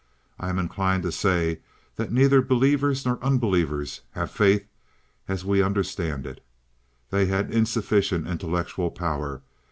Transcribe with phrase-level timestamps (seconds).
[0.39, 1.59] I am inclined to say
[1.95, 4.65] that neither believers nor unbelievers had faith
[5.27, 9.43] as we understand it—they had insufficient intellectual power.